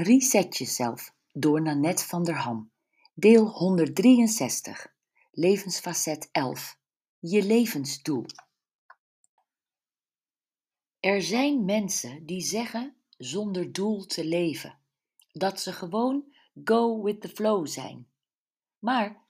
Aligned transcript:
Reset 0.00 0.56
jezelf 0.56 1.14
door 1.32 1.62
Nanette 1.62 2.04
van 2.04 2.24
der 2.24 2.34
Ham. 2.34 2.70
Deel 3.14 3.46
163. 3.46 4.94
Levensfacet 5.30 6.28
11. 6.32 6.78
Je 7.18 7.42
levensdoel. 7.42 8.24
Er 11.00 11.22
zijn 11.22 11.64
mensen 11.64 12.26
die 12.26 12.40
zeggen 12.40 12.96
zonder 13.16 13.72
doel 13.72 14.06
te 14.06 14.24
leven. 14.24 14.78
Dat 15.32 15.60
ze 15.60 15.72
gewoon 15.72 16.24
go 16.64 17.02
with 17.02 17.20
the 17.20 17.28
flow 17.28 17.66
zijn. 17.66 18.08
Maar 18.78 19.24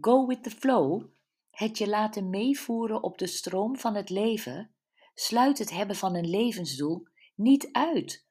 go 0.00 0.26
with 0.26 0.42
the 0.42 0.50
flow, 0.50 1.04
het 1.50 1.78
je 1.78 1.88
laten 1.88 2.30
meevoeren 2.30 3.02
op 3.02 3.18
de 3.18 3.26
stroom 3.26 3.78
van 3.78 3.94
het 3.94 4.10
leven, 4.10 4.70
sluit 5.14 5.58
het 5.58 5.70
hebben 5.70 5.96
van 5.96 6.14
een 6.14 6.30
levensdoel 6.30 7.06
niet 7.34 7.68
uit. 7.72 8.24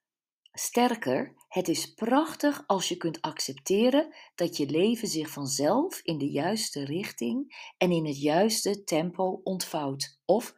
Sterker, 0.55 1.33
het 1.47 1.67
is 1.67 1.93
prachtig 1.93 2.63
als 2.67 2.87
je 2.87 2.97
kunt 2.97 3.21
accepteren 3.21 4.15
dat 4.35 4.57
je 4.57 4.65
leven 4.65 5.07
zich 5.07 5.29
vanzelf 5.29 5.99
in 5.99 6.17
de 6.17 6.29
juiste 6.29 6.85
richting 6.85 7.67
en 7.77 7.91
in 7.91 8.05
het 8.05 8.21
juiste 8.21 8.83
tempo 8.83 9.41
ontvouwt. 9.43 10.19
Of, 10.25 10.55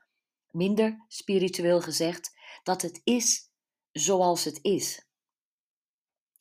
minder 0.52 1.05
spiritueel 1.08 1.81
gezegd, 1.81 2.31
dat 2.63 2.81
het 2.81 3.02
is 3.04 3.52
zoals 3.91 4.44
het 4.44 4.59
is. 4.62 5.08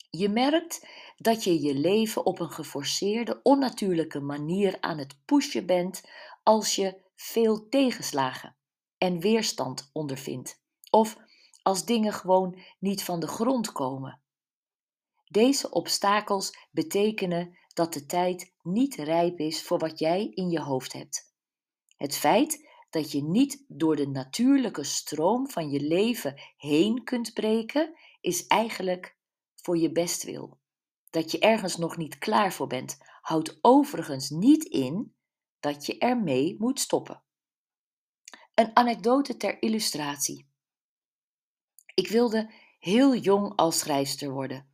Je 0.09 0.29
merkt 0.29 0.87
dat 1.17 1.43
je 1.43 1.61
je 1.61 1.73
leven 1.73 2.25
op 2.25 2.39
een 2.39 2.51
geforceerde, 2.51 3.39
onnatuurlijke 3.43 4.19
manier 4.19 4.77
aan 4.79 4.97
het 4.97 5.19
pushen 5.25 5.65
bent 5.65 6.03
als 6.43 6.75
je 6.75 7.01
veel 7.15 7.69
tegenslagen 7.69 8.55
en 8.97 9.19
weerstand 9.19 9.89
ondervindt. 9.93 10.63
Of 10.89 11.17
als 11.65 11.85
dingen 11.85 12.13
gewoon 12.13 12.59
niet 12.79 13.03
van 13.03 13.19
de 13.19 13.27
grond 13.27 13.71
komen. 13.71 14.21
Deze 15.25 15.69
obstakels 15.69 16.57
betekenen 16.71 17.57
dat 17.73 17.93
de 17.93 18.05
tijd 18.05 18.53
niet 18.61 18.95
rijp 18.95 19.39
is 19.39 19.63
voor 19.63 19.77
wat 19.77 19.99
jij 19.99 20.25
in 20.25 20.49
je 20.49 20.59
hoofd 20.59 20.93
hebt. 20.93 21.33
Het 21.97 22.15
feit 22.15 22.69
dat 22.89 23.11
je 23.11 23.23
niet 23.23 23.65
door 23.67 23.95
de 23.95 24.07
natuurlijke 24.07 24.83
stroom 24.83 25.49
van 25.49 25.69
je 25.69 25.79
leven 25.79 26.41
heen 26.57 27.03
kunt 27.03 27.33
breken, 27.33 27.93
is 28.21 28.47
eigenlijk 28.47 29.17
voor 29.55 29.77
je 29.77 29.91
bestwil. 29.91 30.59
Dat 31.09 31.31
je 31.31 31.39
ergens 31.39 31.77
nog 31.77 31.97
niet 31.97 32.17
klaar 32.17 32.53
voor 32.53 32.67
bent, 32.67 32.97
houdt 33.21 33.57
overigens 33.61 34.29
niet 34.29 34.63
in 34.63 35.15
dat 35.59 35.85
je 35.85 35.97
ermee 35.97 36.55
moet 36.59 36.79
stoppen. 36.79 37.23
Een 38.53 38.75
anekdote 38.75 39.37
ter 39.37 39.61
illustratie. 39.61 40.53
Ik 41.95 42.07
wilde 42.07 42.51
heel 42.79 43.15
jong 43.15 43.55
als 43.55 43.79
schrijfster 43.79 44.29
worden. 44.29 44.69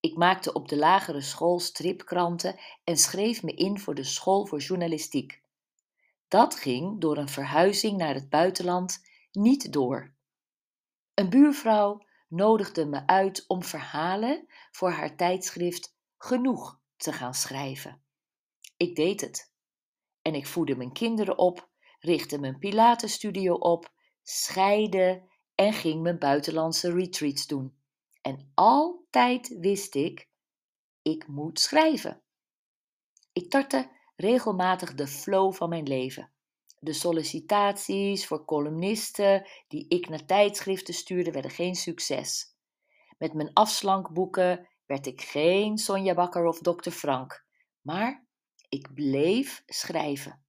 Ik 0.00 0.16
maakte 0.16 0.52
op 0.52 0.68
de 0.68 0.76
lagere 0.76 1.20
school 1.20 1.60
stripkranten 1.60 2.58
en 2.84 2.96
schreef 2.96 3.42
me 3.42 3.54
in 3.54 3.78
voor 3.78 3.94
de 3.94 4.04
school 4.04 4.46
voor 4.46 4.58
journalistiek. 4.58 5.42
Dat 6.28 6.54
ging 6.54 7.00
door 7.00 7.16
een 7.16 7.28
verhuizing 7.28 7.96
naar 7.96 8.14
het 8.14 8.28
buitenland 8.28 9.02
niet 9.32 9.72
door. 9.72 10.14
Een 11.14 11.30
buurvrouw 11.30 12.06
nodigde 12.28 12.86
me 12.86 13.06
uit 13.06 13.44
om 13.46 13.62
verhalen 13.62 14.46
voor 14.70 14.90
haar 14.90 15.16
tijdschrift 15.16 15.96
Genoeg 16.16 16.80
te 16.96 17.12
gaan 17.12 17.34
schrijven. 17.34 18.02
Ik 18.76 18.96
deed 18.96 19.20
het. 19.20 19.52
En 20.22 20.34
ik 20.34 20.46
voedde 20.46 20.76
mijn 20.76 20.92
kinderen 20.92 21.38
op, 21.38 21.68
richtte 21.98 22.38
mijn 22.38 22.58
Pilatenstudio 22.58 23.54
op, 23.54 23.92
scheide 24.22 25.27
en 25.58 25.72
ging 25.72 26.02
mijn 26.02 26.18
buitenlandse 26.18 26.92
retreats 26.92 27.46
doen. 27.46 27.76
En 28.22 28.50
altijd 28.54 29.58
wist 29.58 29.94
ik, 29.94 30.28
ik 31.02 31.26
moet 31.26 31.60
schrijven. 31.60 32.22
Ik 33.32 33.50
tartte 33.50 33.90
regelmatig 34.16 34.94
de 34.94 35.06
flow 35.06 35.52
van 35.52 35.68
mijn 35.68 35.86
leven. 35.86 36.32
De 36.78 36.92
sollicitaties 36.92 38.26
voor 38.26 38.44
columnisten 38.44 39.48
die 39.68 39.88
ik 39.88 40.08
naar 40.08 40.24
tijdschriften 40.24 40.94
stuurde 40.94 41.30
werden 41.30 41.50
geen 41.50 41.74
succes. 41.74 42.56
Met 43.18 43.32
mijn 43.32 43.52
afslankboeken 43.52 44.68
werd 44.86 45.06
ik 45.06 45.20
geen 45.20 45.78
Sonja 45.78 46.14
Bakker 46.14 46.46
of 46.46 46.58
Dr. 46.58 46.90
Frank, 46.90 47.44
maar 47.80 48.26
ik 48.68 48.94
bleef 48.94 49.62
schrijven. 49.66 50.44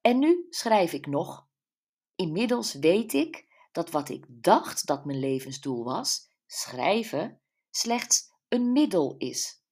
En 0.00 0.18
nu 0.18 0.46
schrijf 0.50 0.92
ik 0.92 1.06
nog. 1.06 1.46
Inmiddels 2.16 2.74
weet 2.74 3.12
ik 3.12 3.45
dat 3.76 3.90
wat 3.90 4.08
ik 4.08 4.24
dacht 4.28 4.86
dat 4.86 5.04
mijn 5.04 5.18
levensdoel 5.18 5.84
was, 5.84 6.28
schrijven, 6.46 7.40
slechts 7.70 8.32
een 8.48 8.72
middel 8.72 9.14
is. 9.18 9.62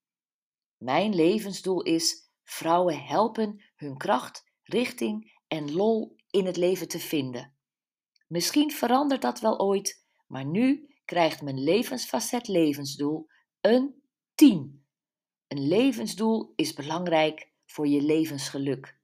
Mijn 0.77 1.15
levensdoel 1.15 1.81
is 1.81 2.29
vrouwen 2.43 3.05
helpen 3.05 3.63
hun 3.75 3.97
kracht, 3.97 4.51
richting 4.63 5.39
en 5.47 5.71
lol 5.71 6.15
in 6.29 6.45
het 6.45 6.57
leven 6.57 6.87
te 6.87 6.99
vinden. 6.99 7.55
Misschien 8.27 8.71
verandert 8.71 9.21
dat 9.21 9.39
wel 9.39 9.59
ooit, 9.59 10.05
maar 10.27 10.45
nu 10.45 10.95
krijgt 11.05 11.41
mijn 11.41 11.63
levensfacet 11.63 12.47
levensdoel 12.47 13.27
een 13.61 14.03
10. 14.35 14.85
Een 15.47 15.67
levensdoel 15.67 16.53
is 16.55 16.73
belangrijk 16.73 17.51
voor 17.65 17.87
je 17.87 18.01
levensgeluk. 18.01 18.99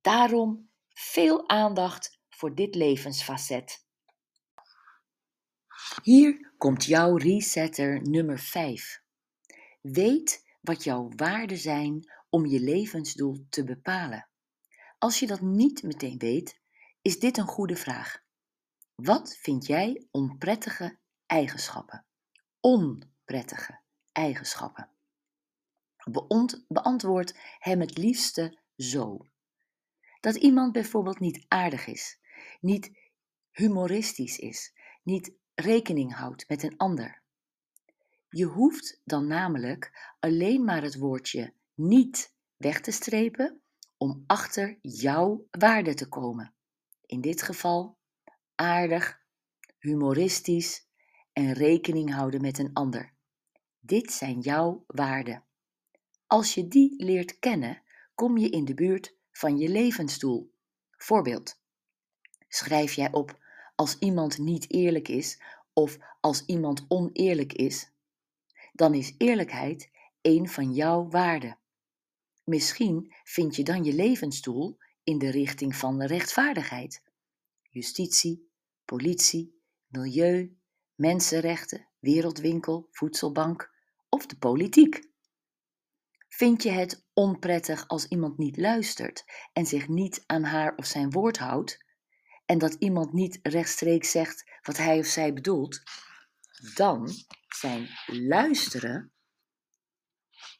Daarom 0.00 0.70
veel 0.88 1.48
aandacht 1.48 2.20
voor 2.28 2.54
dit 2.54 2.74
levensfacet. 2.74 3.85
Hier 6.02 6.52
komt 6.58 6.84
jouw 6.84 7.16
resetter 7.16 8.02
nummer 8.02 8.38
5. 8.38 9.02
Weet 9.80 10.44
wat 10.60 10.84
jouw 10.84 11.08
waarden 11.16 11.58
zijn 11.58 12.12
om 12.28 12.46
je 12.46 12.60
levensdoel 12.60 13.46
te 13.48 13.64
bepalen. 13.64 14.28
Als 14.98 15.18
je 15.18 15.26
dat 15.26 15.40
niet 15.40 15.82
meteen 15.82 16.18
weet, 16.18 16.60
is 17.02 17.18
dit 17.18 17.36
een 17.36 17.46
goede 17.46 17.76
vraag. 17.76 18.22
Wat 18.94 19.36
vind 19.36 19.66
jij 19.66 20.06
onprettige 20.10 20.98
eigenschappen? 21.26 22.06
Onprettige 22.60 23.80
eigenschappen. 24.12 24.90
beantwoord 26.68 27.38
hem 27.58 27.80
het 27.80 27.98
liefste 27.98 28.58
zo. 28.76 29.26
Dat 30.20 30.36
iemand 30.36 30.72
bijvoorbeeld 30.72 31.20
niet 31.20 31.44
aardig 31.48 31.86
is, 31.86 32.18
niet 32.60 32.90
humoristisch 33.50 34.38
is, 34.38 34.72
niet 35.02 35.32
rekening 35.56 36.14
houdt 36.14 36.48
met 36.48 36.62
een 36.62 36.76
ander. 36.76 37.22
Je 38.28 38.44
hoeft 38.44 39.00
dan 39.04 39.26
namelijk 39.26 40.14
alleen 40.20 40.64
maar 40.64 40.82
het 40.82 40.98
woordje 40.98 41.52
niet 41.74 42.34
weg 42.56 42.80
te 42.80 42.90
strepen 42.90 43.60
om 43.96 44.24
achter 44.26 44.78
jouw 44.82 45.46
waarde 45.50 45.94
te 45.94 46.08
komen. 46.08 46.54
In 47.06 47.20
dit 47.20 47.42
geval 47.42 47.98
aardig, 48.54 49.20
humoristisch 49.78 50.86
en 51.32 51.52
rekening 51.52 52.14
houden 52.14 52.40
met 52.40 52.58
een 52.58 52.72
ander. 52.72 53.12
Dit 53.80 54.12
zijn 54.12 54.40
jouw 54.40 54.84
waarden. 54.86 55.44
Als 56.26 56.54
je 56.54 56.68
die 56.68 57.04
leert 57.04 57.38
kennen, 57.38 57.82
kom 58.14 58.36
je 58.38 58.50
in 58.50 58.64
de 58.64 58.74
buurt 58.74 59.16
van 59.30 59.58
je 59.58 59.68
levensdoel. 59.68 60.52
Voorbeeld. 60.90 61.60
Schrijf 62.48 62.92
jij 62.92 63.12
op 63.12 63.44
als 63.76 63.98
iemand 63.98 64.38
niet 64.38 64.72
eerlijk 64.72 65.08
is 65.08 65.42
of 65.72 65.98
als 66.20 66.44
iemand 66.46 66.84
oneerlijk 66.88 67.52
is, 67.52 67.90
dan 68.72 68.94
is 68.94 69.14
eerlijkheid 69.18 69.90
een 70.20 70.48
van 70.48 70.72
jouw 70.72 71.08
waarden. 71.08 71.58
Misschien 72.44 73.14
vind 73.24 73.56
je 73.56 73.64
dan 73.64 73.84
je 73.84 73.92
levensdoel 73.92 74.78
in 75.04 75.18
de 75.18 75.30
richting 75.30 75.76
van 75.76 76.02
rechtvaardigheid. 76.02 77.02
Justitie, 77.62 78.50
politie, 78.84 79.60
milieu, 79.86 80.56
mensenrechten, 80.94 81.88
wereldwinkel, 81.98 82.88
voedselbank 82.90 83.70
of 84.08 84.26
de 84.26 84.38
politiek. 84.38 85.08
Vind 86.28 86.62
je 86.62 86.70
het 86.70 87.06
onprettig 87.12 87.88
als 87.88 88.08
iemand 88.08 88.38
niet 88.38 88.56
luistert 88.56 89.24
en 89.52 89.66
zich 89.66 89.88
niet 89.88 90.24
aan 90.26 90.42
haar 90.42 90.76
of 90.76 90.86
zijn 90.86 91.10
woord 91.10 91.38
houdt? 91.38 91.84
En 92.46 92.58
dat 92.58 92.74
iemand 92.74 93.12
niet 93.12 93.38
rechtstreeks 93.42 94.10
zegt 94.10 94.44
wat 94.62 94.76
hij 94.76 94.98
of 94.98 95.06
zij 95.06 95.32
bedoelt, 95.32 95.82
dan 96.74 97.10
zijn 97.48 97.88
luisteren 98.06 99.12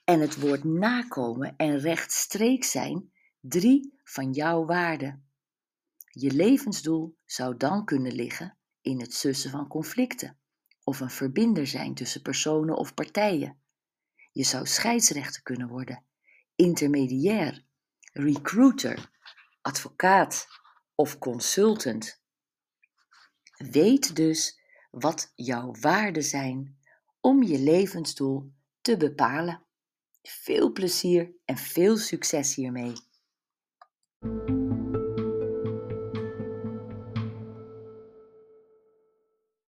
en 0.05 0.21
het 0.21 0.41
woord 0.41 0.65
nakomen 0.65 1.57
en 1.57 1.79
rechtstreeks 1.79 2.71
zijn 2.71 3.13
drie 3.41 4.01
van 4.05 4.33
jouw 4.33 4.65
waarden. 4.65 5.31
Je 6.07 6.31
levensdoel 6.31 7.17
zou 7.25 7.57
dan 7.57 7.85
kunnen 7.85 8.13
liggen 8.13 8.59
in 8.81 9.01
het 9.01 9.15
sussen 9.15 9.51
van 9.51 9.69
conflicten 9.69 10.39
of 10.85 11.01
een 11.01 11.11
verbinder 11.11 11.67
zijn 11.67 11.95
tussen 11.95 12.23
personen 12.23 12.77
of 12.77 12.95
partijen. 12.95 13.61
Je 14.33 14.45
zou 14.45 14.67
scheidsrechter 14.67 15.43
kunnen 15.43 15.69
worden, 15.69 16.05
intermediair, 16.55 17.65
recruiter, 18.13 19.11
advocaat, 19.61 20.47
of 20.97 21.19
consultant. 21.19 22.21
Weet 23.57 24.17
dus 24.17 24.61
wat 24.91 25.33
jouw 25.35 25.75
waarden 25.81 26.23
zijn 26.23 26.79
om 27.21 27.43
je 27.43 27.59
levensdoel 27.59 28.53
te 28.81 28.97
bepalen. 28.97 29.63
Veel 30.23 30.73
plezier 30.73 31.33
en 31.45 31.57
veel 31.57 31.97
succes 31.97 32.55
hiermee. 32.55 32.95